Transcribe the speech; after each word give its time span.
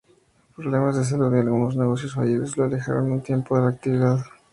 Problemas 0.55 0.95
de 0.97 1.05
salud 1.05 1.31
y 1.31 1.37
algunos 1.41 1.75
negocios 1.77 2.15
fallidos 2.15 2.57
lo 2.57 2.63
alejaron 2.63 3.11
un 3.11 3.21
tiempo 3.21 3.55
de 3.55 3.61
la 3.65 3.69
actividad. 3.69 4.17